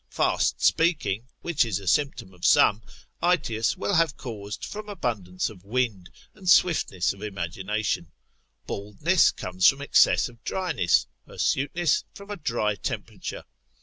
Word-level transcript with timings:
Fast 0.09 0.59
speaking 0.63 1.27
(which 1.43 1.63
is 1.63 1.77
a 1.77 1.87
symptom 1.87 2.33
of 2.33 2.43
some 2.43 2.79
few) 2.81 2.89
Aetius 3.21 3.77
will 3.77 3.93
have 3.93 4.17
caused 4.17 4.65
from 4.65 4.89
abundance 4.89 5.47
of 5.47 5.63
wind, 5.63 6.09
and 6.33 6.49
swiftness 6.49 7.13
of 7.13 7.21
imagination: 7.21 8.11
baldness 8.65 9.29
comes 9.29 9.67
from 9.67 9.79
excess 9.83 10.27
of 10.27 10.43
dryness, 10.43 11.05
hirsuteness 11.27 12.03
from 12.15 12.31
a 12.31 12.35
dry 12.35 12.73
temperature. 12.73 13.43